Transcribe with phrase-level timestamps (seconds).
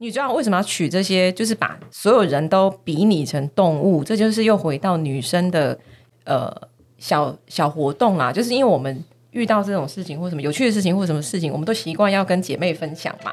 [0.00, 1.32] 女主角为什么要取这些？
[1.32, 5.76] 就是把所有人都比拟成动物，这就是又回到女生的
[6.24, 6.48] 呃
[6.98, 8.32] 小小活动啦。
[8.32, 13.32] 就是因为我们遇到这种事情或什么有趣的事情或什么事情，我们都习惯要跟姐妹分享嘛。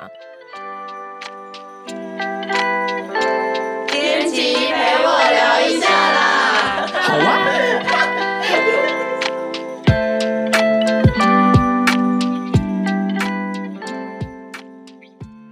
[3.92, 6.88] 编辑陪我聊一下啦。
[6.92, 7.65] 好啊。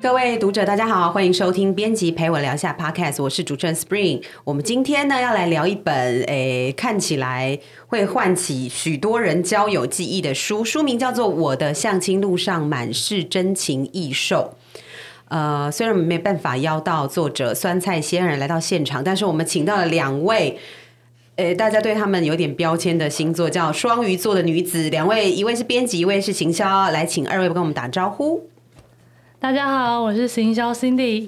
[0.03, 4.21] 各位读者，大家好，欢迎收听编辑陪我聊一下 Podcast，我是主持人 Spring。
[4.43, 7.57] 我们今天呢要来聊一本诶看起来
[7.87, 14.53] 会唤起许多人交友记忆的书，书名叫做《我的相亲路上满是真情异兽》。
[15.29, 20.59] 呃，虽然我们没办法邀到作者酸菜仙人来到现场，但是我们请到了两位。
[21.37, 28.49] 呃，大家对他们有点标签的星座叫双鱼座的女子，两位，一位是编辑，一位是行销，来请二位跟我们打招呼。
[29.43, 31.27] 大家好，我是行销 Cindy。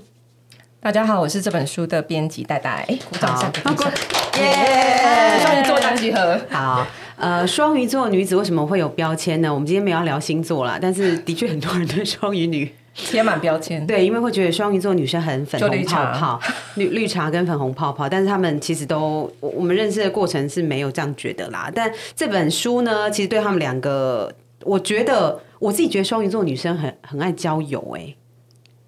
[0.79, 2.85] 大家好，我是这本书的编辑戴戴。
[3.09, 3.91] 鼓掌一下，鼓掌！
[4.40, 5.37] 耶！
[5.41, 6.40] 双鱼座大集合。
[6.49, 9.53] 好，呃，双鱼座女子为什么会有标签呢？
[9.53, 13.85] 我们今天没有要聊星座啦，但是的确很多人对双鱼女 贴满标签。
[13.85, 16.40] 对，因为会觉得双鱼座女生很粉红泡泡，
[16.75, 21.70] 绿绿茶跟粉红泡泡，但是他们其实都，我我们认识的过程是没有这样觉得啦。
[21.75, 25.39] 但这本书呢，其实对他们两个，我觉得。
[25.57, 28.13] 我自己觉得双鱼座女生很很爱交友，哎，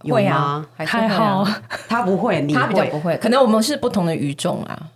[0.01, 1.47] 会啊，还好，
[1.87, 4.89] 他不会，他比较不会，可能我们是不同的鱼种啊，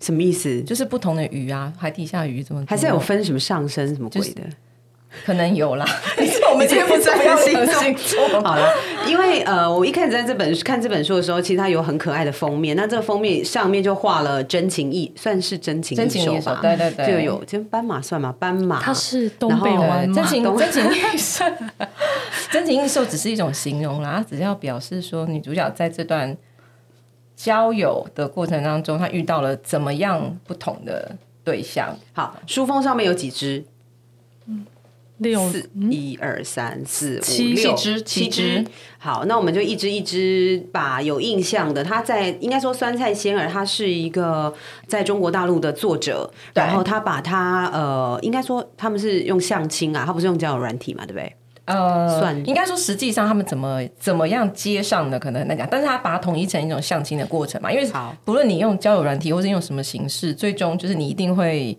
[0.00, 0.60] 什么意思？
[0.62, 4.42] 就是不同的鱼啊，海底下鱼怎么还是有分什么上升什么鬼的？
[5.24, 5.84] 可能有啦，
[6.47, 8.74] 我们今天不是不要星座好了，
[9.06, 18.34] 因为呃，我一开始在这本看这本书的时候，其实它有很可爱的封面，那这个封面上面就画了真情意，算是真情真情一吧，对对对，就有就斑马算吗？
[18.38, 21.44] 斑马，它是东北湾真情真情意兽，
[22.50, 26.36] 真情意兽只是一种形容啦，它只是要表示说女主角在这段
[27.36, 31.14] 交友的过程当中，她遇到了怎么样不同的
[31.44, 31.96] 对象。
[32.12, 33.64] 好，书封上面有几只？
[35.18, 38.64] 六四一二三四五六七七只，
[38.98, 41.82] 好，那我们就一只一只把有印象的。
[41.82, 44.52] 他在应该说酸菜仙儿，他是一个
[44.86, 51.34] 在中国大陆的作者，然后他把他呃，应该说他们是用相亲啊，他不是用交友软体嘛，对不对？
[51.64, 57.86] 呃，算应该说实际上他们怎么怎么样接上的可能很难讲，但是他把它统一成一种相亲的过程嘛，因为
[58.24, 61.76] 不论你用交友软体或是用什么形式，最终就是你一定会。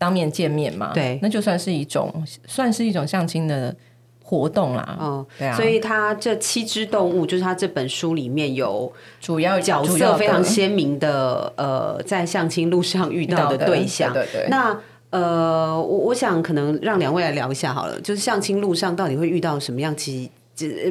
[0.00, 2.10] 当面见面嘛，对，那就算是一种，
[2.46, 3.76] 算是一种相亲的
[4.24, 4.96] 活动啦。
[4.98, 8.90] 哦，对啊，所以他这七只动物，就是他这本书里面有
[9.20, 14.10] 主要角色非常鲜明的，呃，在相亲路上遇到的对象。
[14.10, 14.46] 对对。
[14.48, 14.74] 那
[15.10, 20.30] 呃，我我想可能让两位来聊一下好了，就是相亲路上到底会遇到什么样其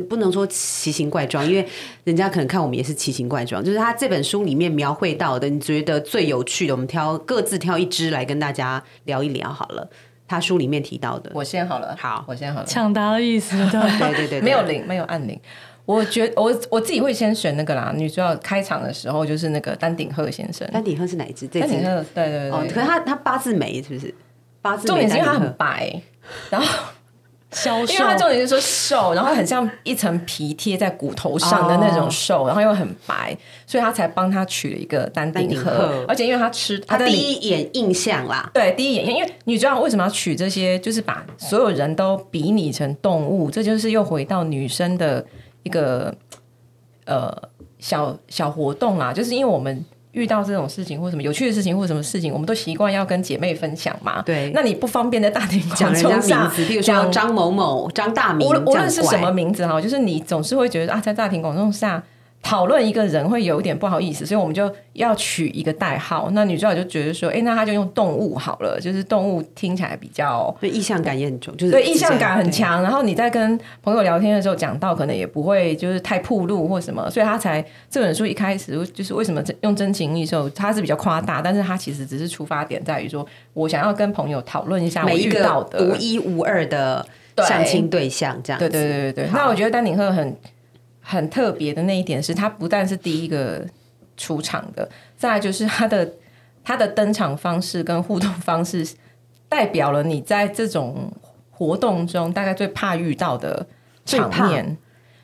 [0.09, 1.67] 不能说奇形怪状，因为
[2.03, 3.63] 人家可能看我们也是奇形怪状。
[3.63, 9.89] 就是他这本书里面描绘到的，你觉得最有趣的，我们挑各自挑一支来跟大家聊一聊好了。
[10.27, 12.65] 他书里面提到的，我先好了，好，我先好了。
[12.65, 15.39] 抢答的意思， 对对对，没有零，没有按铃。
[15.85, 17.91] 我觉我我自己会先选那个啦。
[17.97, 20.69] 女主角开场的时候就是那个丹顶鹤先生。
[20.71, 21.47] 丹顶鹤是哪一只？
[21.47, 22.69] 丹顶鹤，对对对。
[22.69, 24.13] 可是他他八字眉是不是？
[24.61, 25.99] 八字重点是因为他很白，
[26.51, 26.67] 然后。
[27.51, 36.05] 消瘦，因为他重点是说瘦，然后很像一层皮贴在骨头上的那种瘦，然后又很白，所以他才帮他取了一个丹顶鹤。
[36.07, 45.25] 而且因为他吃他第一眼印象啦，对，第一眼，因为女主角为什么要取这些，就是把所有人都比拟成动物，这就是又回到女生的
[45.63, 46.13] 一个
[47.05, 47.35] 呃
[47.79, 49.85] 小小活动啦，就是因为我们。
[50.11, 54.21] 遇到这种事情或什么有趣的事情或什么事情，我们都习惯要跟姐妹分享嘛。
[54.23, 62.03] 对，那你不方便在大庭讲人家名字，比如说张某某、张大明，无无论是什么名字哈，就是你总是会觉得啊，在大庭广众下。
[62.41, 66.29] 讨论一个人会有一点不好意思，所以我们就要取一个代号。
[66.31, 72.81] 那女主角就觉得说，哎，那她就用动物好了，就是动物听起来比较对意向感也很重，就是对意向感很强。
[72.81, 87.05] 然后你在跟朋友聊天的时候讲到，可能也不会就是太铺路或什么，所以他才这本书一开始就是为什么用真情意兽，它是比较夸大，但是它其实只是出发点在于说我想要跟朋友讨论一下我遇到的独一无二的
[87.47, 89.29] 相亲对象，这样对对对对对。
[89.33, 90.35] 那我觉得丹顶鹤很。
[91.11, 93.65] 很特别的那一点是，他不但是第一个
[94.15, 96.07] 出场的，再来就是他的
[96.63, 98.87] 他的登场方式跟互动方式，
[99.47, 101.11] 代表了你在这种
[101.49, 103.65] 活动中大概最怕遇到的
[104.05, 104.77] 场面，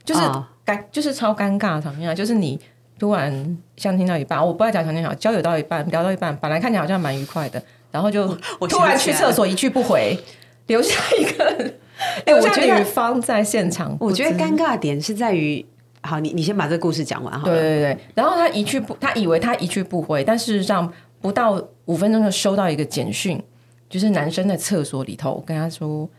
[0.04, 0.22] 就是
[0.66, 2.16] 尴就是超尴尬的场面啊！
[2.16, 2.60] 就是你
[2.98, 7.62] 突然像听到一半，我不爱讲场面好，交友到一半聊到一半，本来看起来好像蛮愉快的，
[7.92, 8.28] 然后就
[8.68, 10.18] 突然去厕所一去不回，
[10.66, 11.72] 留下一个
[12.26, 15.64] 哎，我觉得女方在现场，我觉得尴尬点是在于。
[16.06, 17.62] 好，你你先把这个故事讲完好对了。
[17.62, 20.92] 对对，然后他一去不，他以为他一去不回，但事实上
[21.22, 23.42] 不到五分钟就收到一个简讯，
[23.90, 26.10] 就是男生在厕所里头跟他说。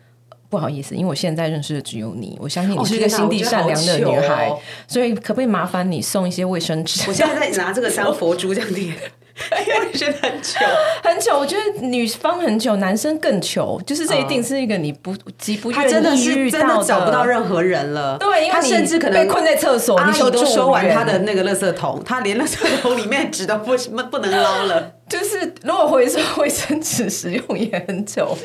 [0.48, 4.56] 不好意思，因为我现在认识的只有你，我相信你是一个心地善良的女孩，哦
[4.86, 7.02] 所以可不可以麻烦你送一些卫生纸？
[7.08, 9.10] 我现在在拿这个当 佛珠这样点，因为
[9.94, 10.64] 觉得很糗。
[11.02, 18.16] 很糗，我觉得女方很糗，男生更糗，就是这一定是一个你不极不他真的愿意是真遇到的找不到任何人了。
[18.18, 24.92] 对，因为他甚至可能被困在厕所，阿姨都你求助收完他的那个垃圾桶，他连垃圾桶里面的纸都不不不能捞了。
[25.08, 28.36] 就是如果回收卫生纸使用也很久。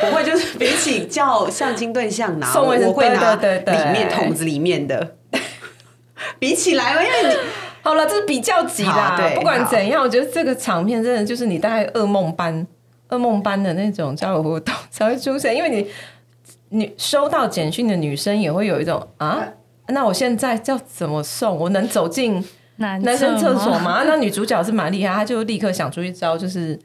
[0.00, 5.14] 我会就是比起叫相亲对象拿，送我会拿里面桶子里面的。
[6.40, 7.36] 比起来，因为你
[7.84, 9.36] 好了，这是比较级啦对。
[9.36, 12.66] 不管怎样，我觉得这个场面真的就是你大概噩梦般、
[13.10, 15.86] 噩梦般的那种交友活动 才会出现，因为你
[16.70, 19.46] 女收到简讯的女生也会有一种啊，
[19.88, 21.56] 那我现在要怎么送？
[21.58, 22.42] 我能走进
[22.76, 23.80] 男男生厕所吗？
[23.80, 24.04] 吗？
[24.06, 26.78] 那女主角是蛮厉害，她就立刻想出一招，就是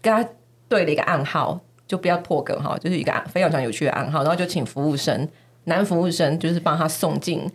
[0.00, 0.26] 跟她
[0.68, 5.28] 对了一个暗号，就不要破梗哈，就是一个暗非常非常有趣的暗号，然后就请服务生，
[5.64, 7.50] 男服务生就是帮他送进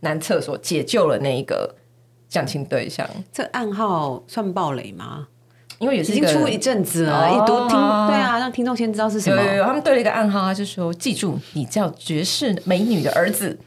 [0.00, 1.74] 男厕所，解救了那一个
[2.30, 5.26] 相亲对象，这暗号算暴雷吗？
[5.78, 9.42] 因为也是已经出一阵子了，哦一读听对啊，让听众先知道是什么。
[9.42, 13.58] 有有有，他们对了一个暗号，他就说：“记住，你叫绝世美女的儿子。”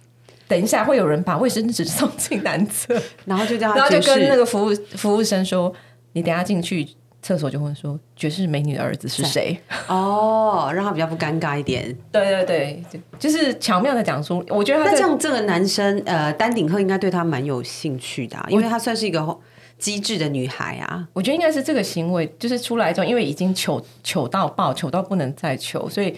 [0.48, 2.96] 等一下会有人把卫生纸送进男厕，
[3.26, 5.74] 然后就叫他然后就跟那个服务服务生说
[6.14, 6.88] ：“你等下进去
[7.24, 19.40] 厕所就问说，绝世美女的儿子是谁哦，让他比较不尴尬一点。？”对对对，就就是巧妙的讲出，我觉得那这样，这个男生呃，丹顶鹤应该对他蛮有兴趣的啊、因为他算是一个
[19.78, 21.08] 机智的女孩啊。
[21.14, 26.14] 我觉得应该是这个行为，就是出来之后，因为已经糗糗到爆，糗到不能再糗，所以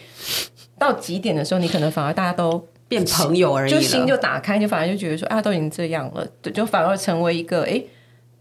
[0.79, 7.87] 到极点的时候，你可能反而大家都变朋友而已，就心就打开，就反而就觉得说啊，都已经这样了，对，就反而成为一个哎、诶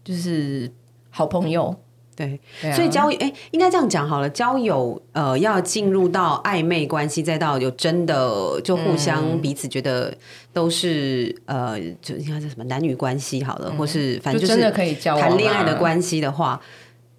[0.03, 0.71] 就是
[1.11, 1.75] 好朋友。
[2.15, 2.75] 对，对啊。
[2.75, 10.15] 所以交友哎、应该这样讲好了，交友呃要进入到暧昧关系，再到有真的就互相彼此觉得
[10.53, 16.59] 都是、呃，就应该是什么男女关系好了，或是反正就真的可以交谈恋爱的关系的话，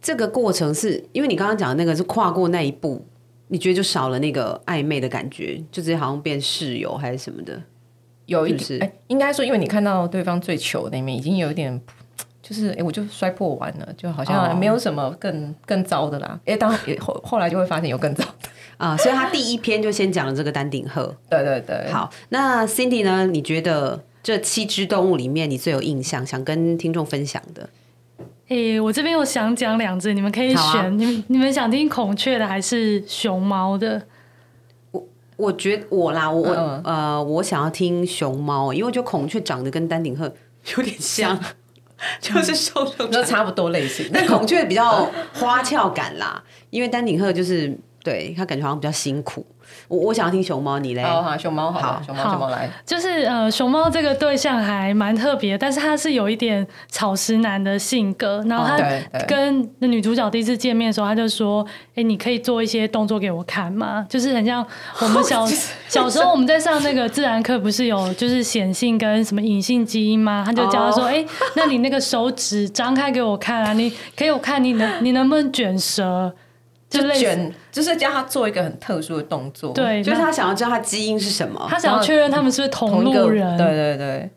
[0.01, 3.05] 这个过程是因为你刚刚讲的那个是跨过那一步，
[3.49, 7.61] 你觉得就少了那个暧昧的感觉，就直接好像变室友还是什么的。
[8.27, 11.81] 有一点，哎、应该说，因为你看到对方最糗的那一面，已经有一点，
[12.49, 16.39] 就是哎、诶我就摔破完了，就好哦像没有什么更更糟的啦。
[16.45, 18.49] 哎、当然也后后来就会发现有更糟的。
[18.77, 21.13] 啊、所以他第一篇就先讲了这个丹顶鹤。
[21.29, 23.27] 对对对，好，那 Cindy 呢？
[23.27, 27.69] 你觉得这七只动物里面，你最有印象，想跟听众分享的？
[28.49, 30.61] 诶、我这边有想讲两只，你们可以选。
[30.61, 34.01] 啊你们你们想听孔雀的还是熊猫的？
[34.93, 35.05] 我
[35.37, 40.33] 我觉得我啦，我、嗯呃，我想要听熊猫，因为我觉得孔雀长得跟丹顶鹤
[40.77, 41.37] 有点像，
[42.21, 43.07] 就是瘦瘦。
[43.07, 44.09] 都差不多类型。
[44.13, 49.47] 但孔雀比较花俏感啦，因为丹顶鹤就是对它感觉好像比较辛苦。
[49.89, 51.03] 我我想要听熊猫，你嘞？
[51.03, 52.69] 好好，熊猫好，好熊猫熊猫来。
[52.85, 58.45] 就是呃，熊猫这个对象还蛮特别，但是他是有一点草食男的性格。
[58.49, 58.79] 然后他
[59.27, 64.67] 跟那女主角第一次见面的时候，他就说：“哎、你可以做一些动作给我看吗？”就是很像
[65.01, 65.47] 我们小
[65.89, 70.43] 小时候我们在上那个自然课，不是有就是显性跟什么隐性基因吗？
[70.47, 71.25] 他就教他说：“哦哎、
[71.55, 76.33] 那你那个手指张开给我看啊，你给我看你能你能不能卷舌？”
[77.01, 81.67] 就卷，就是叫他做一个很特殊的动作，，对，就是他想要知道他基因是什么。
[81.69, 84.31] 他想要确认他们是不是同同一个路人，对对对，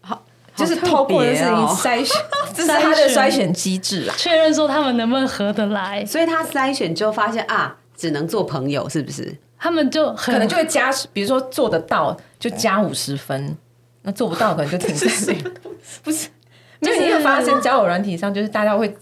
[0.00, 0.22] 好，
[0.54, 2.16] 就是好特透过的事情别哦筛选，
[2.54, 4.14] 这是他的筛选机制啦。
[4.16, 9.36] 确认说他们能不能合得来，所以他筛选之后发现啊，只能做朋友，是不是？
[9.60, 13.56] 他们就可能就会加，比如说做得到就加五十分，
[14.02, 15.44] 那做不到可能就停在零。
[16.04, 16.28] 不是，
[16.80, 18.96] 就是你会发现交友软体上，就是大家会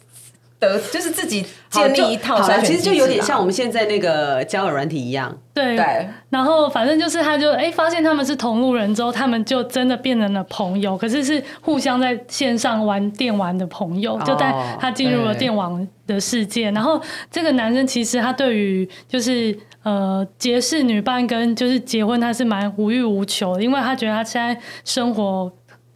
[0.58, 5.36] 得，就是自己建立一套，筛选其实就有点像我们现在那个交友软体一样。
[5.52, 16.70] 对对，然后反正就是他就哎、发现他们是同路人之后，他们就真的变成了朋友，可是是互相在线上玩电玩的朋友，就带他进入了对电玩的世界。
[16.72, 25.52] 然后这个男生其实他对于就是呃结识女伴跟就是结婚，他是蛮无欲无求的，因为他觉得他现在生活。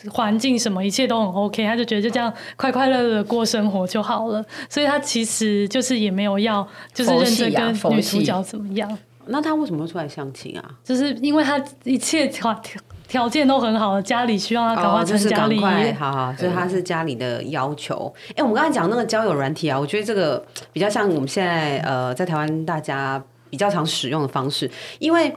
[0.08, 8.98] 环境什么一切都很 OK，他就觉得就这样快快乐乐的过生活就好了，所以他其实就是也没有要就是认真跟女主角怎么样。
[9.26, 10.70] 那他为什么会出来相亲啊？
[10.82, 15.92] 就是因为他一切条条条件都很好，家里需要他赶快哦，就是成家立业。
[15.92, 18.12] 好好，所以他是家里的要求。
[18.34, 25.32] 哎、我们刚才讲那个交友软体啊，我觉得这个比较像我们现在呃在台湾大家比较常使用的方式，因为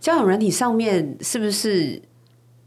[0.00, 2.00] 交友软体上面是不是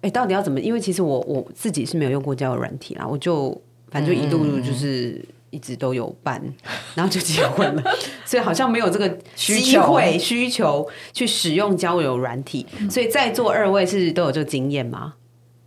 [0.01, 0.59] 哎、到底要怎么？
[0.59, 3.49] 因为其实我我自己是没有用过交友软体啦，我就
[3.91, 6.41] 反正就一嗯路就是一直都有办，
[6.95, 7.83] 然后就结婚了，
[8.25, 12.65] 所以好像没有这个需求机会需求去使用交友软体。
[12.89, 15.15] 所以在座二位是都有这个经验吗？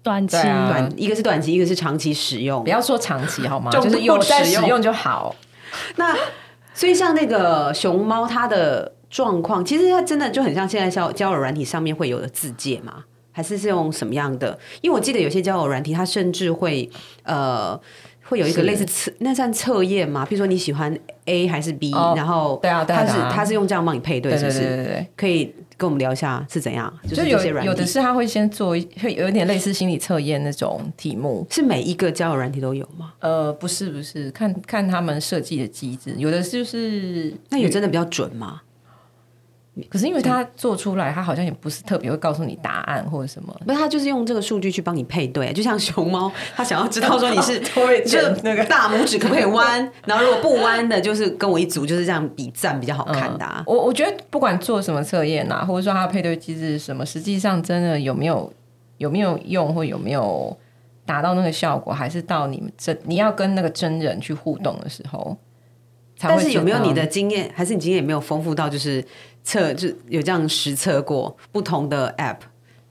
[0.02, 2.70] 短期啊短一个是短期，一个是长期使用不。
[2.70, 3.70] 要说长期好吗？
[3.70, 5.34] 就是有在使用使用就好。
[5.96, 6.16] 那
[6.74, 13.04] 所以像那个熊猫，它的状况其实它真的就很像现在交交友软体上面会有的字界嘛？
[13.32, 14.56] 还是是用什么样的？
[14.80, 16.88] 因为我记得有些交友软体，它甚至会
[17.24, 17.78] 呃
[18.24, 20.24] 会有一个是类似测那算测验嘛？
[20.24, 24.58] 比如说你喜欢 A 还是 B，、哦然后对啊对啊它是它是用这样帮你配对，是不是？
[24.60, 25.06] 对对对。
[25.16, 26.92] 可以跟我们聊一下是怎样？
[27.08, 31.46] 就就是有有的是他会先做一，会有一点类似心理测验那种题目。
[31.50, 33.12] 是每一个交友软体都有吗？
[33.20, 38.60] 呃，不是不是，看看他们设计的机制，有的就是那有真的比较准吗？
[39.88, 43.58] 可是因为他做出来，他好像也不是特别会告诉你答案或者什么。
[43.66, 53.64] 不是，它就是用这个数据去帮你配对，就像熊猫，他想要知道说你是会这那个大拇指可不可以弯，然后如果不弯的，就是跟我一组，就是这样比赞比较好看的、啊。
[53.66, 58.52] 我我觉得不管做什么测验啊，或者说它的配对机制是什么，实际上真的有没有
[58.98, 60.54] 有没有用，或有没有
[61.06, 65.34] 达到那个效果，还是到你们真你要跟那个真人去互动的时候，
[66.22, 69.04] 但是有没有你的经验，还是你经验也没有丰富到，就是
[69.42, 72.36] 测就有这样实测过不同的 app，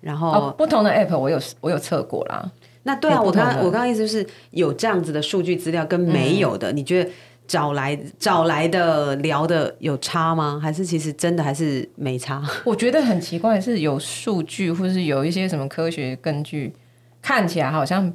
[0.01, 2.51] 然后、哦不同的 app 我有我有测过啦，
[2.83, 7.09] 那对啊，我刚我刚刚意思就是有这样子的数据资料跟没有的，你觉得
[7.47, 10.59] 找来找来的聊的有差吗？
[10.61, 12.41] 还是其实真的还是没差？
[12.65, 16.73] 我觉得很奇怪是有数据或是有一些什么科学根据，
[17.21, 18.11] 看起来好像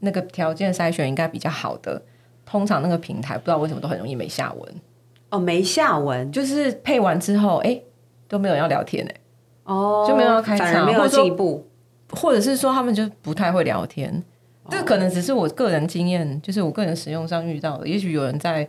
[0.00, 2.02] 那个条件筛选应该比较好的，
[2.50, 4.74] 通常那个平台不知道为什么都很容易没下文。
[5.28, 7.80] 哦，没下文就是配完之后，哎、
[8.26, 9.14] 都没有人要聊天哎、
[9.64, 11.64] 哦，就没有要开反而没有场或进一步。
[12.10, 14.12] 或者是说他们就不太会聊天。
[14.64, 17.86] 哦这可能只是我个人经验，就是我个人使用上遇到的。
[17.86, 18.68] 也许有人在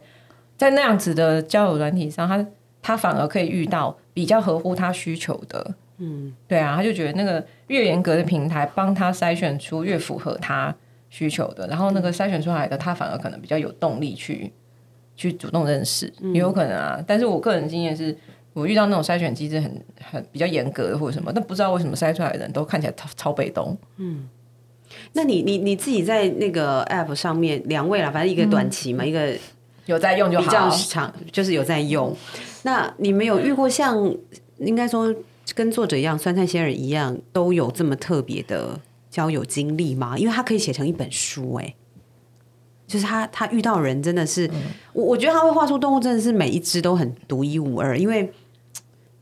[0.58, 2.46] 在那样子的交友软体上，他
[2.82, 5.74] 他反而可以遇到比较合乎他需求的。
[5.98, 10.76] 嗯，对啊，他就觉得那个越严格的平台帮他筛选出越符合他
[11.12, 14.52] 需求的，然后那个筛选出来的，他反而可能比较有动力去
[15.16, 17.00] 去主动认识，也有可能啊。
[17.06, 18.18] 但是我个人经验是。
[18.54, 23.78] 我遇到那种筛选机制很很比较严格的或者什么，但不知道为什么筛出来的人都看起来超超被动。
[23.96, 24.28] 嗯
[25.14, 29.34] 那你你你自己在那个 app 上面，两位啦，反正一个短期嘛，一个
[29.86, 30.76] 有在用就好比较好。
[30.76, 32.14] 长，就是有在用。
[32.64, 34.14] 那你们有遇过像
[34.58, 35.16] 应该说
[35.56, 38.78] 跟作者一样，酸菜仙人一样，都有这么特别的
[39.12, 40.18] 交友经历吗？
[40.18, 41.76] 因为他可以写成一本书、哎，
[42.88, 44.50] 就是他他遇到人真的是，
[44.94, 48.34] 我我觉得他会画出动物，真的是每一只都很独一无二，因为。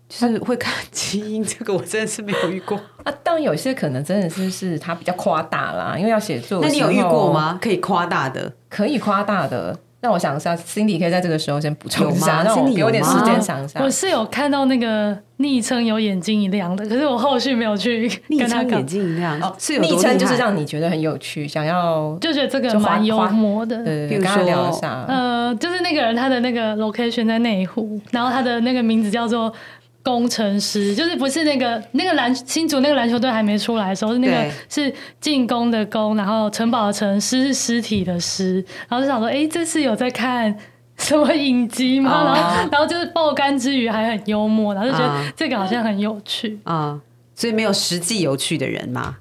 [0.09, 2.75] 就是会看基因，这个我真的是没有遇过。
[3.05, 6.59] 啊，当然有些可能真的是是他比较夸大啦，因为要写作。
[6.63, 7.31] 那你有遇过？
[7.31, 7.59] 吗？
[7.61, 8.51] 可以夸大的？
[8.69, 13.89] 可以夸大的，让我想一下，Cindy 可以在这个时候先补充一下，吗让我给我点时间想一下我。
[13.89, 23.75] 是有看到那个昵称有眼睛一亮的，可是我后续没有去跟他讲眼，睛一亮，哦是昵称就是让你觉得很有趣，想要就觉得这个蛮幽花默的。
[23.77, 25.05] 呃比如跟他聊一说下。
[25.07, 29.51] 呃，就是那个人他的那个 location 在内湖，然后他的那个名字叫做
[30.03, 38.55] 工程师，就是不是那个那个篮新竹那个篮球队还没出来的时候，是那个是进攻的攻，然后城堡的城，尸是尸体的尸，
[38.87, 40.57] 然后就想说，哎、这是有在看。
[41.01, 42.11] 什么影集吗？
[42.11, 46.59] 哦然后，然后就是爆肝之余还很幽默，然后就觉啊得这个好像很有趣。
[46.65, 46.99] 啊、
[47.33, 49.15] 所以没有实际有趣的人嘛？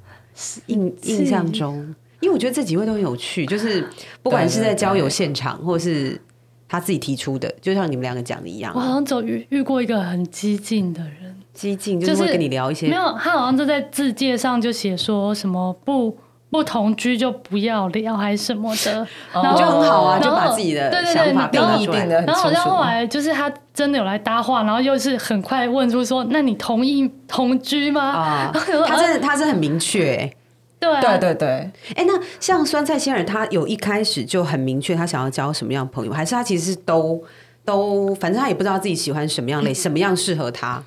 [0.66, 1.76] 印印象中，
[2.18, 3.88] 因为我觉得这几位都很有趣，就是
[4.24, 6.20] 不管是在交友现场，或是
[6.68, 16.16] 他自己提出的，就像你们两个讲的一样我，好像只有遇遇过一个很激进的人，激进就就是跟你聊一些没有，他好像就在字界上就写说什么不
[16.50, 21.48] 不同居就不要聊还是什么的，然后就很好啊，就把自己的对对对。
[21.50, 22.82] 定义定的然后好像后。
[22.82, 28.50] 来就是他真的有来搭话，然后又是很快问出说：“那你同意同居吗？”啊，
[28.86, 30.36] 他真的他是很明确、欸，
[30.80, 31.48] 对啊对对对，
[31.96, 37.22] 哎、那像酸菜仙人，他有一开始就很明确他想要交什么样的朋友，还是他其实是都
[37.64, 40.82] 都，反正他也不知道自己喜欢什么样类，什么样适合他。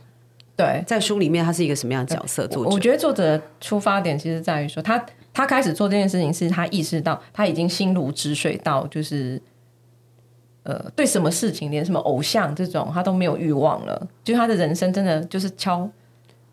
[0.55, 2.45] 对，在书里面，他是一个什么样的角色？
[2.47, 9.41] 作者我觉得作者的出发点其实在于说，他他开始做这件事情，是他意识到他已经心如止水到，就是
[10.63, 14.07] 呃，对什么事情，连什么偶像这种，他都没有欲望了。
[14.23, 15.89] 就是他的人生真的就是敲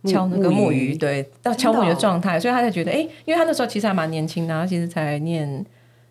[0.05, 5.65] 敲那个木鱼，对，到敲木鱼的状态，所以他才觉得，哎、因为他那时候其实还蛮年轻的，他其实才念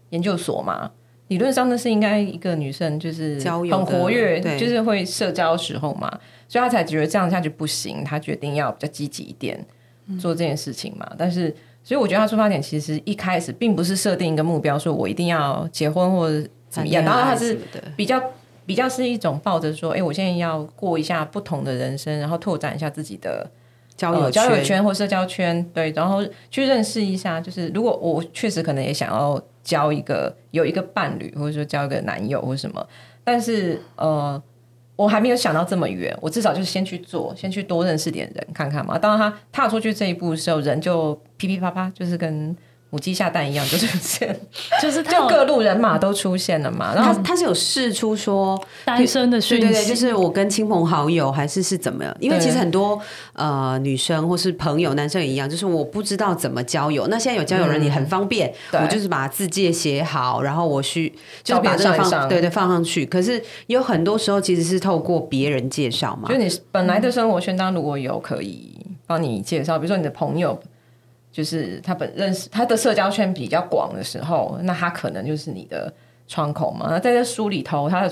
[0.10, 0.91] 研究所嘛。
[1.29, 6.10] 理论上那是应该一个女生，就是很活跃，对就是会社交的时候嘛，
[6.48, 9.60] 所以他才觉得这样下去不行，他决定要比较积极一点
[10.22, 11.06] 做这件事情嘛。
[11.17, 11.53] 但是
[11.84, 17.60] 所以我觉得他出发点其实一开始并不是设定一个目标，说我一定要结婚或者怎么样，然后他是
[17.98, 18.24] 比较
[18.65, 23.46] 比较是一种抱着说，哎，我现在要过一下不同的人生，然后拓展一下自己的
[23.98, 32.88] 交友交友圈或社交圈，对，然后去认识一下，就是如果我确实可能也想要交一个有一个伴侣，或者说交一个男友或什么，
[33.24, 34.42] 但是呃。
[34.98, 38.98] 我还没有想到这么远，我至少就是先去做，先去多认识点人看看嘛。
[38.98, 42.58] 当他踏出去这一步的时候，人就噼噼啪啪，就是跟。
[42.89, 44.39] 母鸡下蛋一样就出现，
[44.82, 46.94] 就是 就各路人马都出现了嘛。
[46.96, 52.15] 然后他是有试出说单身的讯息，对对对，就是我跟亲朋好友还是是怎么样？
[52.20, 52.98] 因为其实很多
[53.34, 57.08] 呃女生或是朋友，男生也一样，就是我不知道怎么交友。
[57.08, 61.13] 那现在有交友人你很方便，我就是把字界写好，然后我需
[61.44, 63.06] 就是把这个放对对放上去。
[63.06, 68.74] 可是有很多时候其实是透过别人介绍嘛，就你本来的生活圈当如果有可以
[69.06, 70.58] 帮你介绍，比如说你的朋友。
[71.38, 75.94] 就是他本认识他的社交圈比较广的时候，那他可能就是你的
[76.27, 76.88] 窗口嘛。
[76.89, 78.12] 那在这书里头，他的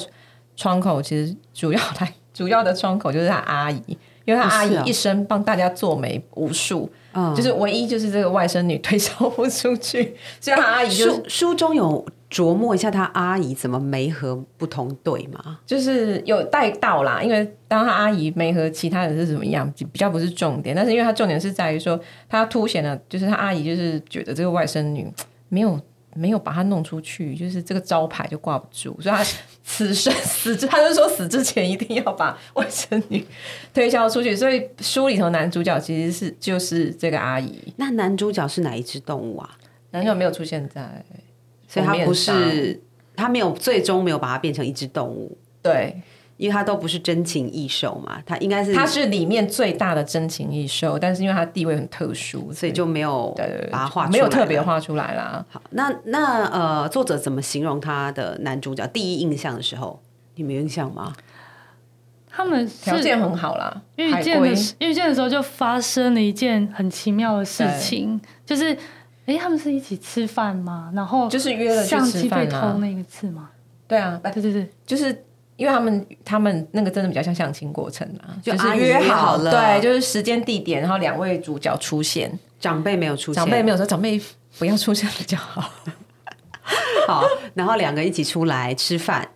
[0.55, 6.87] 窗口其实主要来 主要的窗口就是他阿姨，因为他阿姨一生帮大家做媒无数，
[7.35, 12.05] 就是唯一就是这个外甥女推销不出去，所以他阿姨书书中有。
[12.35, 15.57] 琢磨一下他阿姨怎么没和不同队嘛？
[15.65, 20.75] 就是有带到啦，因为当他阿姨没和其他人是怎么样，比较不是重点。
[20.75, 25.09] 但是因为他重点是在于说，他凸显了，就是他阿姨就是觉得这个外甥女
[25.47, 25.79] 没有
[26.13, 29.23] 没有把他弄出去，就是这个招牌就挂不住，所以他
[29.63, 33.25] 此生死之，他就说死之前一定要把外甥女
[33.73, 34.35] 推销出去。
[34.35, 37.73] 所以书里头男主角其实是就是这个阿姨。
[37.77, 39.57] 那男主角是哪一只动物啊？
[39.91, 41.01] 男主角没有出现在。
[41.75, 42.81] 所以他不是，
[43.17, 46.01] 他没有最终没有把它变成一只动物，对，
[46.37, 53.35] 因为它都不是真情异兽嘛，它应该是它是里面最大的真情异兽，但是因为它地位很特殊，所以就没有
[53.69, 55.45] 把它画，没有特别画出来啦。
[55.49, 58.87] 好，那那呃，作者怎么形容他的男主角？
[58.87, 60.01] 第一印象的时候，
[60.35, 61.11] 你没印象吗？
[62.29, 64.49] 他们条件很好啦，遇见的
[64.79, 68.77] 遇见的时候就发生了一件很奇妙的事情，就是。
[69.25, 70.91] 哎，他们是一起吃饭吗？
[70.93, 73.49] 然后就是约了相机被偷那一次吗？
[73.87, 75.07] 对啊，对对对，就是
[75.55, 84.21] 因为他们他们那个真的比较像相亲过程啊，就是约好了，对，就是时间地点，然后两位主角出现，长辈没有出现，长辈没有说长辈
[84.57, 85.71] 不要出现比较好。
[87.07, 89.27] 好，然后两个一起出来吃饭，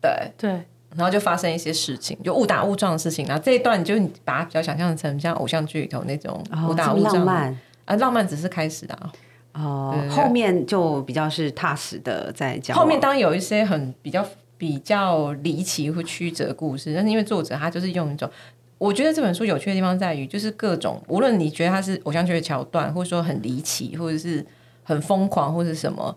[0.00, 0.10] 对。
[0.36, 0.50] 对，
[0.96, 3.24] 然后就发生一些事情，就误打误撞的事情。
[3.26, 7.56] 然后这一段就你把它比较想象成像偶像剧里头那种误打误撞。
[7.86, 9.10] 啊，浪漫只是开始的
[9.54, 12.76] 哦，后面就比较是踏实的在讲。
[12.76, 14.22] 后面当然有一些很比较
[14.58, 18.30] 比较离奇或曲折故事，但是因为作者他就是用一种，
[18.76, 24.44] 我觉得这本书有趣的地方在于，就是各种无论你觉得它是偶像剧的桥段，或者说很离奇，或者是
[24.82, 26.14] 很疯狂，或者什么，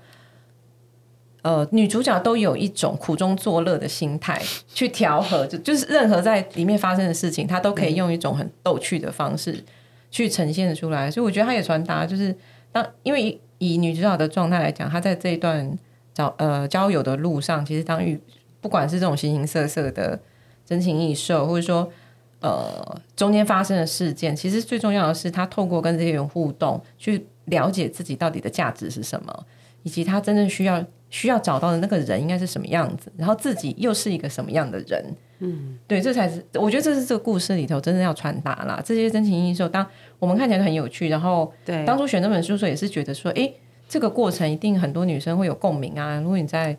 [1.44, 9.64] 呃，女主角都有一种苦中作乐的心态去调和，就就是任何在里面发生的事情，她都可以用一种很逗趣的方式。
[10.12, 12.36] 去呈现出来，所以我觉得他也传达，就是
[12.72, 15.78] 当因为以女主角的状态来讲，她在这一段
[16.14, 18.20] 找呃交友的路上，其实当遇
[18.62, 20.20] 不管是这种形形色色的
[20.66, 21.92] 真情异兽，或者说
[22.40, 29.46] 呃中间发生的事件，其实最重要的是她透过跟这些人互动，去了解自己到底的价值是什么，
[29.84, 35.04] 以及她真正需要需要找到的那个人应该是什么样子，然后自己又是一个什么样的人。
[35.42, 38.82] 嗯，对，这才是我觉得这是这个故事里头真正要传达啦。
[38.84, 39.86] 这些真情异兽，当
[40.20, 43.50] 我们看起来很有趣，然后对当初选这本书的时候也是觉得说，哎，
[43.88, 46.20] 这个过程一定很多女生会有共鸣啊。
[46.20, 46.76] 如果你在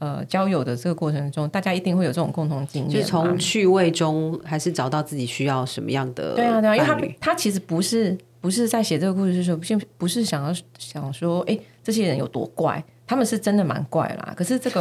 [0.00, 9.64] 呃交友的这个过程中，大家一定会有这种共同经验，就从趣味中还是找到自己需要什么样的对啊对啊，因为他他其实不是不是在写这个故事的时候，不
[9.98, 12.82] 不是想要想说，哎，这些人有多怪。
[13.10, 14.80] 他们是真的蛮怪啦，可是这个，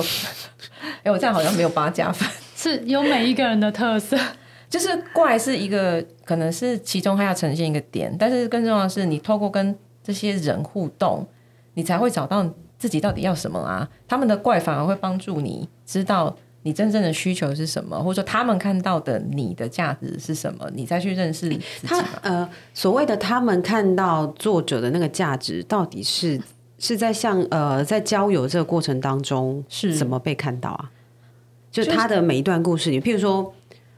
[1.01, 4.15] 哎，我这样好像没有八加分，是有每一个人的特色，
[4.69, 11.27] 就是怪是一个，可能是其中他要呈现一个点，但是更重要的是，你透过跟这些人互动，
[11.73, 13.89] 你才会找到自己到底要什么啊。
[14.07, 21.49] 他们的怪反而会帮助你知道你真正的需求是什么，或者说他们看到的你的价值是什么，你再去认识
[21.83, 22.05] 他。
[22.21, 26.39] 呃，所谓的他们看到作者的那个价值到底是。
[26.79, 30.89] 是在像呃，在交友这个过程当中是怎么被看到啊？
[31.69, 33.53] 就他的每一段故事里，譬如说，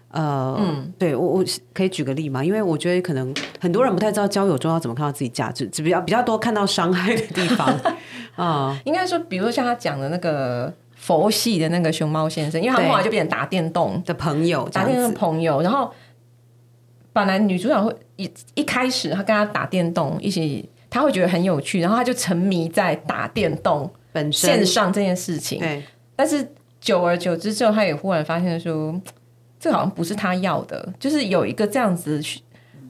[0.10, 2.44] 呃，嗯，对我我可以举个例嘛？
[2.44, 7.80] 因为我觉得可能很多人不太知道交友中要怎么看到自己价值，只比较比较多看到伤害的地方
[8.36, 8.78] 啊。
[8.84, 15.90] 应该说，比如说像他讲的那个佛系的那个熊猫先生，因为他后来就变成打电动的朋友，打电动朋友，然后
[17.14, 20.68] 本来女主角会一一开始他跟他打电动一起。
[20.92, 24.52] 他会觉得很有趣，然后他就沉迷在打电动本身。
[24.52, 25.58] 线上这件事情。
[25.58, 25.82] 对。
[26.16, 26.48] 但是
[26.80, 28.94] 久而久之之后，他也忽然发现说，
[29.60, 32.40] 这好像不是他要的，就是有一个这样子虚，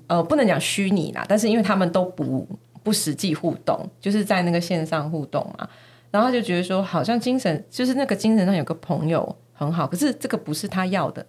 [0.07, 2.47] 呃，不能讲虚拟啦，但是因为他们都不
[2.81, 5.69] 不实际互动，就是在那个线上互动嘛，
[6.09, 11.25] 然后他就觉得说，好像精神就是那个精神上有个朋友很好，可是这个不是他要的，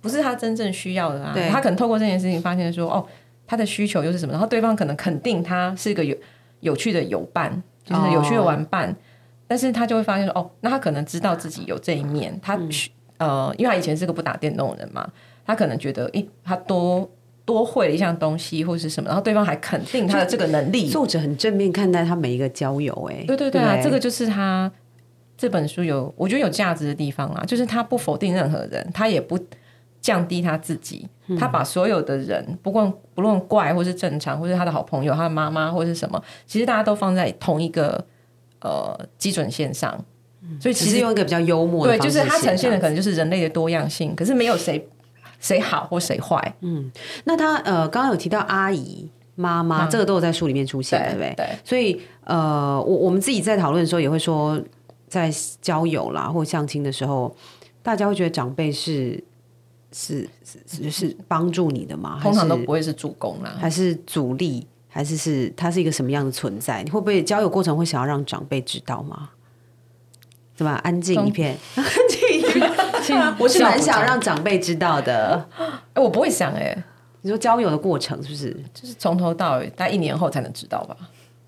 [0.00, 1.36] 不是他真正需要的啊。
[1.50, 3.06] 他可能透过这件事情发现说，哦，
[3.46, 4.32] 他的需求又是什么？
[4.32, 6.16] 然后对方可能肯定他是一个有
[6.60, 8.94] 有趣的友伴，就是有趣的玩伴。
[9.48, 15.08] 但是他就会发现说，哦，那他可能知道自己有这一面，他需、呃，因为他以前是个不打电动的人嘛，
[15.46, 17.08] 他可能觉得，诶，他多
[17.44, 24.68] 多会了一项东西或者是什么，然后对方还肯定他的这个能力，作者很正面看待他每一个交友、哎，对对对啊，不这个就是他
[25.38, 29.38] 这本书有我觉得有价值的地方啊，就是他不否定任何人，他也不
[30.00, 38.04] 降低他自己，他把所有的人，不管不论怪或是正常，或是他的好朋友、他的妈妈或是什么，其实大家都放在同一个
[38.60, 39.92] 呃基准线上，
[40.60, 44.88] 所以其实用一个比较幽默的对，就是它呈现的可能就是人类的多样性，可是没有谁
[45.40, 46.90] 谁好或谁坏，嗯。
[47.24, 51.34] 那他呃，刚刚有提到阿姨、妈妈，这个都有在书里面出现，对不对？
[51.36, 54.60] 对，所以呃，我我们自己在讨论的时候也会说，
[55.08, 55.30] 在
[55.60, 57.34] 交友啦或相亲的时候，
[57.82, 59.22] 大家会觉得长辈是
[59.98, 62.20] 是是是是帮助你的吗？
[62.22, 63.56] 通常都不会是主攻啦。
[63.58, 66.82] 还是阻力，还是是它是一个什么样的存在？
[66.82, 69.30] 你会不会交友过程会想要让长辈知道吗？
[70.54, 70.72] 对吧？
[70.84, 72.70] 安静一片， 安静一片。
[73.38, 75.48] 我是蛮想让长辈知道的。
[75.94, 76.76] 哎，我不会想哎、
[77.22, 80.96] 你说交友的过程是不是就是从头到尾，大概一年后才能知道吧？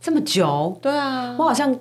[0.01, 0.79] 这么久？
[0.81, 1.75] 对啊，我好像，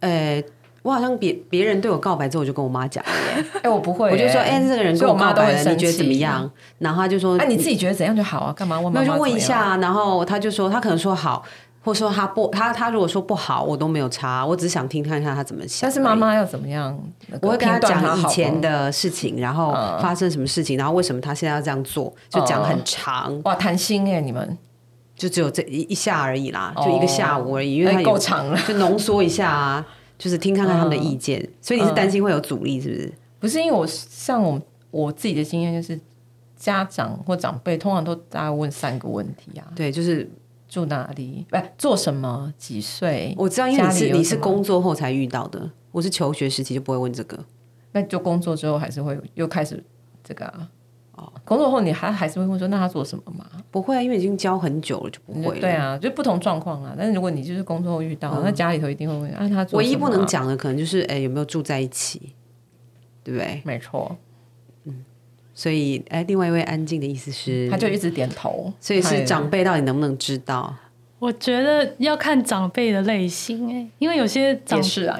[0.00, 0.42] 呃，
[0.82, 6.50] 我好像别别人对我告白之后，我就跟我妈讲了耶， 哎、我不会、我就说，哎、这个人跟我告白了，你觉得怎么气样？
[6.78, 9.38] 然后他就说，哎、你自己觉得怎样就好啊，干嘛问妈就问一？
[9.38, 11.42] 下，然后他就说，他可能说好，
[11.82, 15.80] 或说他不，他他如果说不好，我都没有差，我只是想听看看他怎么想。
[15.82, 16.98] 但是妈，妈要怎么样？
[17.28, 24.56] 那个我会跟他讲以前的事情，然后发生什么事情，然后为什么他现在要这样做，就讲很长，哇，谈心哎，你们
[25.16, 28.58] 就只有这一一下而已啦，就一个下午而已，因为他够长了。
[28.66, 29.86] 就浓缩一下啊，
[30.20, 31.48] 就是听看看他们的意见。
[31.62, 33.12] 所以你是担心会有阻力，是不是？
[33.40, 35.98] 不是因为我像我我自己的经验就是，
[36.56, 40.30] 家长或长辈通常都大概问三个问题啊：对，就是
[40.68, 41.46] 住哪里？
[41.48, 42.52] 不、做什么？
[42.58, 43.34] 几岁？
[43.38, 47.42] 我知道，因为你是你是工作后才遇到的，我是求学时期就不会问这个。
[47.92, 49.82] 那就工作之后还是会又开始
[50.22, 50.68] 这个啊。
[51.50, 53.44] 哦，工作后你还还是会问说，那他做什么吗？
[53.72, 55.60] 不会啊，因为已经教很久了，就不会了。
[55.60, 56.94] 对啊，就不同状况啊。
[56.96, 62.34] 但是如果你就是工作后遇到，那家里头一定会问啊，他做唯一不能，讲的可能就是，哎、有没有住在一起，
[63.24, 63.60] 对不对？
[63.64, 64.16] 没错，
[65.52, 70.74] 所以，哎、另外一位安静的意思是，他就一直点头，所以是哎长辈到底能不能知道？
[71.20, 74.58] 我觉得要看长辈的类型哎、因为有些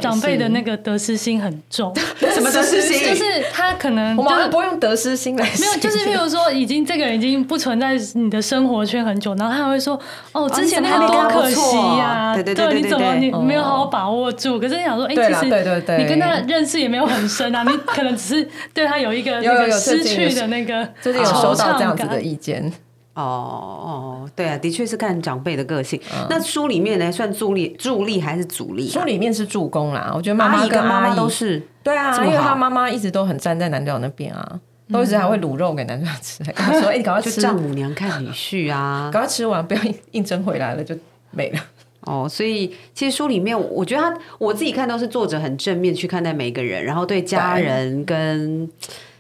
[0.01, 1.95] 长辈的那个得失心很重，
[2.33, 2.99] 什么得失心？
[3.07, 10.01] 就是他可能我们不会用得失心来形没有，就是譬如说，已经这个人已经不存在你的生活圈很久，然后他会说
[10.33, 14.59] ：“哦，之前那个多可惜呀、对对对对对你怎么你没有好好把握住？
[14.59, 15.99] 可是你想说，哎、其实对对对。
[15.99, 22.73] 你跟他认识也没有很深啊， 你可能只是对他有一个那个失去的那个最近有收到这样子的意见，
[23.15, 26.01] 哦哦，对啊，的确是看长辈的个性。
[26.13, 28.93] 嗯那书里面呢，算助力助力还是阻力、啊？
[28.93, 34.61] 书里面是助攻啦，我觉得妈妈跟妈妈都是对啊因为他妈妈一直都很站在男主角那边啊，
[34.93, 39.11] 都一直还会卤肉给男主角吃，他说：“哎，你赶快吃，丈母娘看女婿啊。
[39.13, 39.81] 赶快吃完，不要
[40.13, 40.97] 应征回来了就
[41.31, 41.61] 没了。
[42.07, 48.69] 哦，所以其实书里面，我觉得他我自己看到是作者很正面去看待每一个人，然后对家人跟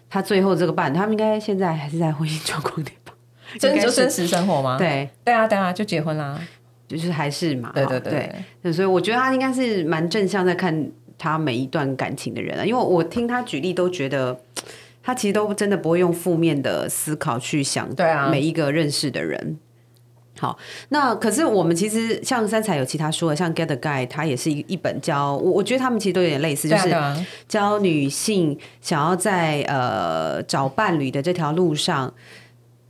[0.08, 2.90] 他最后这个伴，他们应该现在还是在婚姻状况里吧？”
[3.58, 4.76] 真就真实生活吗？
[4.78, 6.40] 对，对啊，对啊，就结婚啦。
[6.86, 8.32] 就是还是嘛，对哈对对
[8.62, 14.38] 对，所以我觉得他应该是蛮正向在看他每一段感情的人啊，因为我听他举例都觉得。
[15.02, 19.58] 他其实都真的不会用负面的思考去想对啊每一个认识的人。
[20.38, 20.56] 好，
[20.90, 26.94] 那可是我们其实像三彩有其他书的，像《Get the Guy》，它也是一一本教我，我觉得他们其实都有点类似，就是
[27.48, 32.12] 教女性想要在呃找伴侣的这条路上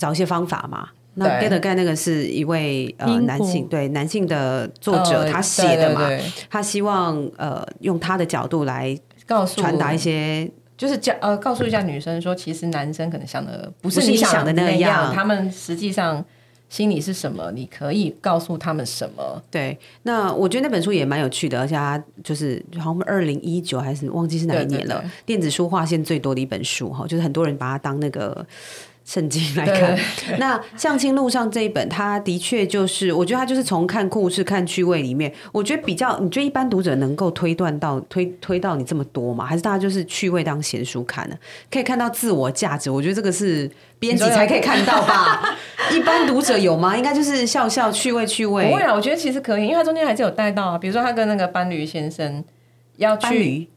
[0.00, 0.88] 找一些方法嘛。
[1.14, 6.32] 那 Get a Guy 那个是一位呃男性对男性的作者呃他写的嘛，对对对。
[6.48, 16.24] 他希望呃用他的角度来告诉传达一些就是教呃告诉一下女生说，其实男生可能想的不是你想想的那那样他们实际上
[16.68, 19.42] 心里是什么，你可以告诉他们什么。
[19.50, 19.76] 对。
[20.04, 25.10] 那我觉得那本书也蛮有趣的，而且它就是好像二零一九还是忘记是哪一年了，对对对。
[25.26, 28.46] 电子书划线最多的一本书哈，就是很多人把它当那个
[29.04, 29.98] 圣经来看。
[30.38, 39.44] 那相亲路上这一本，它的确就是，我觉得它就是从看故事、看趣味里面，我觉得比较，你觉得一般读者能够推断到推推到你这么多吗？
[39.44, 41.36] 还是大家就是趣味当闲书看呢？
[41.70, 45.56] 可以看到自我价值，我觉得这个是编辑才可以看到吧？
[45.92, 46.96] 一般读者有吗？
[46.96, 48.82] 应该就是笑笑趣味趣味不会。
[48.82, 52.44] 啊，我觉得其实可以，因为他中间还是有带到啊，比如说他跟那个班驴先生
[52.96, 53.68] 要去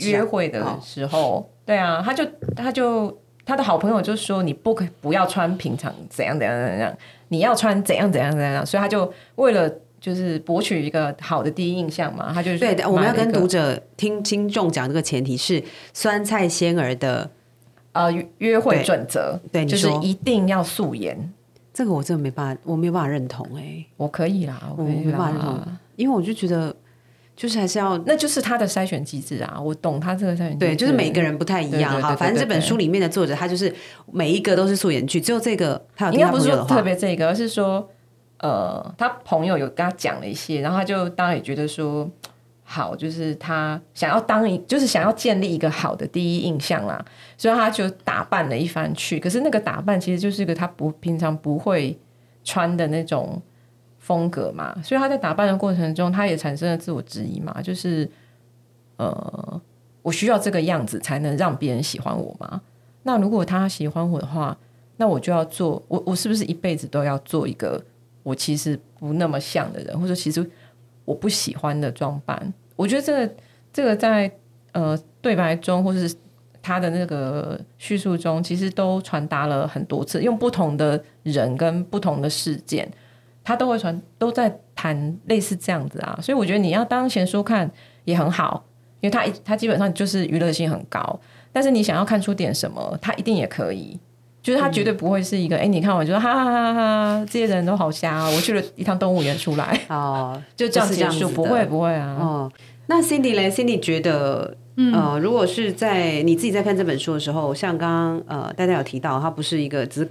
[0.00, 3.16] 约会的哦时候，对啊，他就他就
[3.50, 6.96] 他的好朋友就说你不可不要穿平常怎样怎样怎样，
[7.28, 9.68] 你要穿怎样怎样怎样，所以他就为了
[10.00, 15.60] 就是博取一个好的第一印象嘛，他就对，我们要跟读者者听听众讲这个前提是
[15.92, 17.28] 酸菜仙儿的，
[17.90, 21.18] 呃约约会对准则，对就是一定要素颜，
[21.74, 26.72] 这个我真的没办法，我没有办法认同哎、我可以啦，我我可以没办法认同啦。，因为我就觉得
[27.40, 30.58] 就是还是要那就是他的筛选机制啊，我懂他这个筛选机制。
[30.58, 32.14] 对，就是每个人不太一样哈。
[32.14, 33.74] 反正这本书里面的作者他就是
[34.12, 37.88] 每一个都是素颜剧，只有这个他有应该不是说特别这个，而是说，
[38.40, 42.06] 呃，他朋友有跟他讲了一些，然后他就当然也觉得说，
[42.62, 47.02] 好，就是他想要当一，就是想要建立一个好的第一印象啦，
[47.38, 49.18] 所以他就打扮了一番去。
[49.18, 51.98] 可是那个打扮其实就是一个他不平常不会
[52.44, 53.40] 穿的那种
[54.10, 58.10] 风格嘛，所以他在打扮的过程中，他也产生了自我质疑嘛，就是
[58.96, 59.62] 呃，
[60.02, 62.60] 我需要这个样子才能让别人喜欢我吗？
[63.04, 64.58] 那如果他喜欢我的话，
[64.96, 67.80] 那我就要做我我是不是一辈子都要做一个
[68.24, 70.44] 我其实不那么像的人，或者其实
[71.04, 72.52] 我不喜欢的装扮？
[72.74, 73.34] 我觉得这个
[73.72, 74.28] 这个在
[74.72, 76.12] 呃对白中，或是
[76.60, 82.90] 他的那个叙述中，其实都传达了很多次，用不同的人跟不同的事件，
[83.42, 86.18] 他都会传都在谈类似这样子啊。
[86.22, 87.70] 所以我觉得你要当闲书看
[88.04, 88.64] 也很好，
[89.00, 91.20] 因为他一他基本上就是娱乐性很高，
[91.52, 93.98] 但是你想要看出点什么，他一定也可以。
[94.42, 96.74] 就是他绝对不会是一个，哎、你看我就说哈哈哈哈
[97.18, 102.52] 哈，这些人都好瞎、啊，我去了一趟动物园出来， 哦，就这样结束，样子的不会不会啊，哦。
[102.86, 104.56] 那 Cindy 嘞，Cindy 觉得，
[104.94, 110.06] 呃，如果是在你自己在看这本书的时候，像刚刚呃大家有提到，它不是一个只是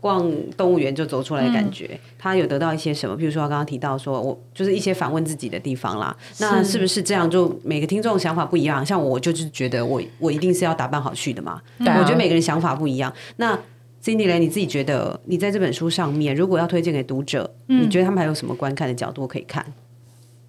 [0.00, 3.16] 逛逛动物园就走出来的感觉，他有得到一些什么？
[3.16, 6.16] 比如说他刚刚提到说，我就是一些反问自己的地方啦。
[6.38, 7.30] 那是不是这样？
[7.30, 11.60] 就每个听众想法不一样，像我就是觉得我我一定是要打扮好去的嘛。
[11.78, 13.12] 对啊我觉得每个人想法不一样。
[13.36, 13.56] 那
[14.02, 19.64] Cindy 嘞，你自己觉得你在这本书上面，如果要推荐给读者，你觉得他们还有什么观看的角度可以看？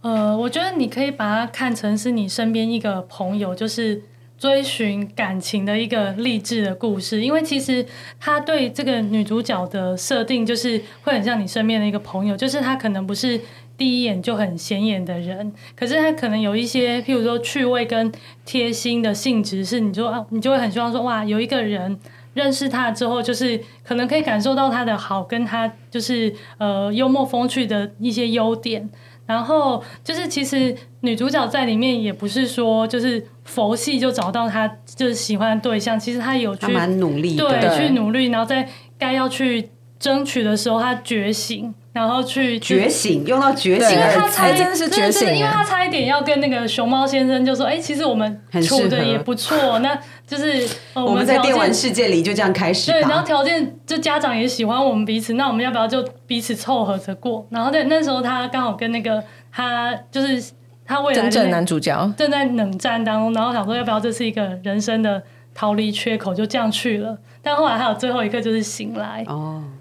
[0.01, 4.01] 呃，我觉得你可以把它看成是你身边一个朋友，就是
[4.41, 7.21] 追寻感情的一个励志的故事。
[7.21, 7.85] 因为其实
[8.19, 13.39] 他对这个女主角的设定，就是会很像你身边的一个朋友，就是他可能不是
[13.77, 18.11] 第一眼就很显眼的人，可是他可能有一些，譬如说趣味跟
[18.43, 21.99] 贴心的性质，是你就啊，你就会很希望说，哇，有一个人。
[22.33, 28.89] 认识他之后，就是可能可以感受到他的好，跟他就是呃幽默风趣的一些优点。
[29.31, 37.87] 然后就是，其实女主角在里面也不是说就是佛系就找到她就是喜欢的对象，其实她有去他蛮努力的，对对。
[37.87, 38.67] 去努力，然后在
[38.97, 53.23] 该要去争取的时候，她觉醒，然后去觉醒，用到觉醒因为他差真的是觉醒因为他差一点要跟那个熊猫先生就说，哎、其实我们处的也不错， 那就是、呃、我们在电玩世界里就这样开始对，然后吧。
[53.23, 57.45] 条件就家长也喜欢我们彼此，那我们要不要就彼此凑合着过？
[57.49, 60.51] 然后在那时候他刚好跟那个他就是
[60.85, 65.21] 他未来真正男主角，正在冷战当中，然后想说要不要这是一个人生的
[65.53, 67.17] 逃离缺口，就这样去了。
[67.41, 69.63] 但后来还有最后一个就是醒来，哦，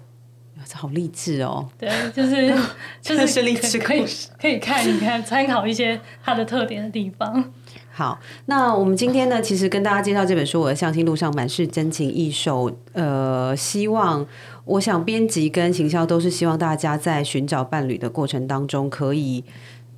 [0.73, 1.67] 好励志哦！
[1.77, 2.49] 对，就是
[3.01, 4.05] 就真的是是励志可以
[4.39, 7.51] 可以看一看，参考一些它的特点的地方。
[7.93, 12.71] 好，那我们今天呢，其实跟大家介绍这本书《我的相亲路上满是真情易售》。
[12.93, 14.25] 呃，希望
[14.63, 19.43] 我想编辑跟行销都是希望大家在寻找伴侣的过程当中，可以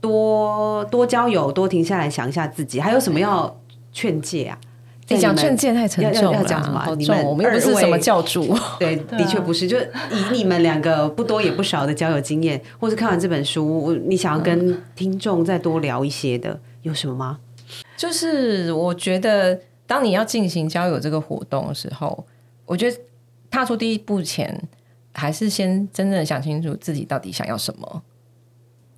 [0.02, 3.60] 多多交友，多停下来想一下自己，还有什么要
[3.92, 4.58] 劝诫啊？
[5.14, 9.68] 在你讲们劝诫太沉重了啊，要讲什么好重，你们我们又不是什么教主， 对， 的确不是。
[9.68, 9.86] 就以
[10.32, 17.40] 你们两个不多也不少的交友经验，或是看完这本书，你想要跟听众再多聊一些的，有什么吗？
[17.98, 22.26] 就是我觉得，当你要进行交友这个活动的时候，
[22.66, 22.98] 我觉得
[23.50, 24.62] 踏出第一步前，
[25.14, 28.04] 还是先真正想清楚自己到底想要什么。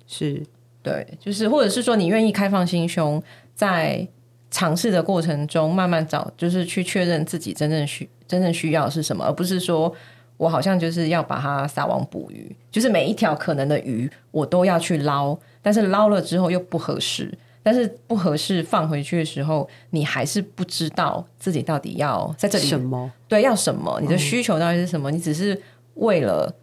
[0.06, 0.42] 是
[0.82, 3.22] 对，就是或者是说，你愿意开放心胸，
[3.54, 4.06] 在
[4.50, 9.92] 尝试的过程中慢慢找，就是去确认自己真正需真正需要是什么，而不是说
[10.36, 17.36] 我好像就是要把它撒网捕鱼，就是每一条可能的鱼我都要去捞，但是捞了之后又不合适。
[17.62, 23.10] 但是不合适放回去的时候，你还是不知道自己到底要在这里什么？
[23.26, 25.10] 对要什么，你的需求到底是什么？
[25.10, 25.60] 你只是
[25.94, 26.54] 为了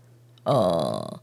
[0.46, 1.20] 呃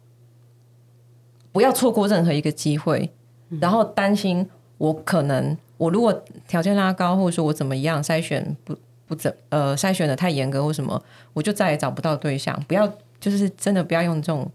[1.51, 3.11] 不要错过任何一个机会，
[3.59, 4.47] 然后担心
[4.77, 6.13] 我可能我如果
[6.47, 8.77] 条件拉高，或者说我怎么样筛选不
[9.09, 12.55] 不怎呃筛选的太严格或什么，我就再也找不到对象。
[12.69, 12.87] 不要
[13.19, 14.47] 就是真的不要用这种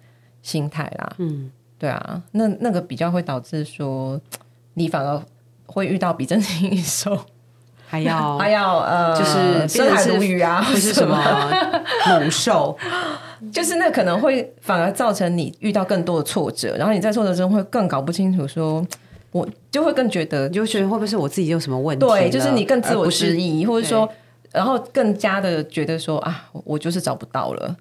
[0.43, 1.15] 心态啦。
[1.17, 4.21] 嗯，对啊，那那个比较会导致说
[4.75, 5.19] 你反而
[5.65, 7.19] 会遇到比真情一手
[7.87, 11.17] 还要 还要呃就是深海鲈鱼啊，或是什么
[12.07, 12.77] 猛兽？
[13.51, 18.85] 就是那可能会反而造成你遇到更多的挫折，然后你在挫折中会更搞不清楚说。
[19.35, 22.05] 我就会更觉得，你就觉得会不会是我自己有什么问题？
[22.05, 24.09] 对，就是你更自我而不是质疑，或者说，
[24.53, 27.75] 然后更加的觉得说啊，我就是找不到了，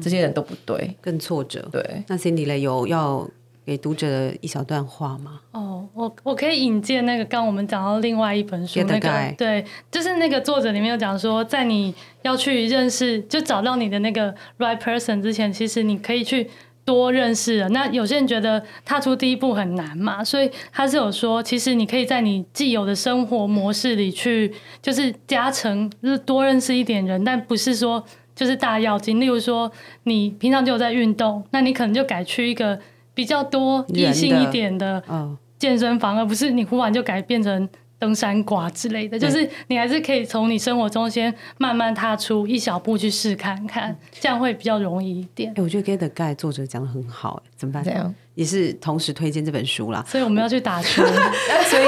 [0.00, 1.68] 这些人都不对，更挫折。
[1.70, 3.28] 对，那 Cindy 嘞，有要
[3.66, 5.40] 给读者的一小段话吗？
[5.52, 16.48] 哦，我我可以引荐那个刚我们讲到另外一本书那个对，就是那个作者里面有讲说，在你要去认识就找到你的那个 right person 之前，其实你可以去
[16.84, 17.72] 多认识人。
[17.72, 29.20] 那有些人觉得踏出第一步很难嘛，所以他是有说，其实你可以在你既有的生活模式里去，就是加成，就是多认识一点人，但不是说就是大要紧。
[29.20, 29.70] 例如说，
[30.04, 32.78] 你平常就有在运动，那你可能就改去一个
[33.14, 37.68] 比较多异性一点的哦，健身房，而不是你忽然就改变成
[38.04, 39.18] 登山挂之类的。
[39.18, 45.62] 就是你还是可以从你生活中先慢慢踏出一小步去试看看，这样会比较容易一点哎、。
[45.62, 47.82] 我觉得 Get the Guy 作者讲的很好、哎怎么办？
[47.82, 50.04] 这样也是同时推荐这本书啦。
[50.06, 51.02] 所以我们要去打球，
[51.70, 51.84] 所以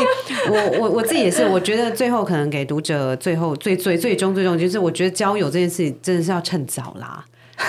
[0.48, 7.22] 我我我自己也是，我觉得最后可能给读者最后最最最终最终就是，我觉得交友这件事情真的是要趁早啦，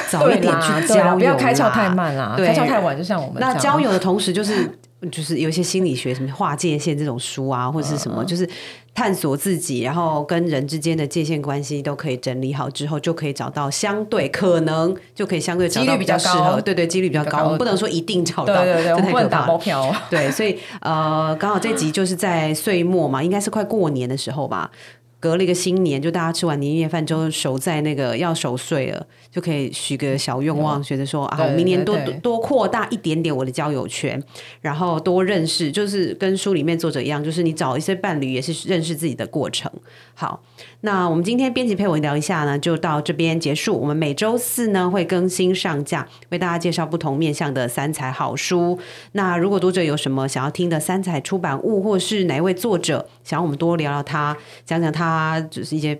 [0.09, 4.69] 早一点去交友啦，不要开窍太慢啦，对开窍太晚就像我们那交友的同时，就是
[5.11, 8.49] 就是有一些心理学什么划界限这种书啊，或者是什嗯么，就是
[8.95, 17.55] 探索自己，然后跟人之间的界限关系都可以整理好之后，就可以找到相对可能就可以相对找到几率比较较适合，高对对，几率比较高。
[17.57, 19.47] 不能说一定找到，对对对，不能打太可怕了。
[19.47, 19.95] 包票哦。
[20.09, 24.71] 对，所以呃，刚好这集就是在岁末嘛，应该是快过年的时候吧。
[25.19, 34.21] 隔了一个新年，就大家吃完年夜饭之后，守在那个要守岁了，就可以许个小愿望，觉得说啊，我明年多多扩大一点点我的交友圈，
[34.61, 39.71] 然后多认识，就是跟书里面作者一样，就是你找一些伴侣也是认识自己的过程。
[40.13, 40.41] 好，
[40.81, 43.75] 那我们今天编辑陪我聊一下呢，就到这边结束。
[43.79, 48.77] 我们每周四呢会更新上架，为大家介绍不同面向的三彩好书。
[49.13, 55.07] 那如果读者有什么想要听的三彩出版物，或是哪一位作者想要我们多聊聊他，讲讲他
[55.49, 55.99] 就是一些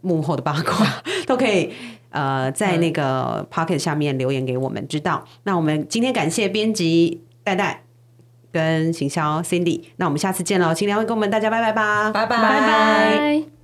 [0.00, 0.86] 幕后的八卦，
[1.26, 1.72] 都可以。
[2.10, 5.24] 呃，在那个 Pocket 下面留言给我们知道。
[5.44, 7.84] 那我们今天感谢编辑戴戴
[8.52, 13.61] 跟行销 Cindy，那我们下次见喽，请两位跟我们大家拜拜吧，拜拜拜拜。